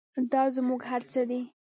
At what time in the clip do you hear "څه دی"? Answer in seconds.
1.11-1.41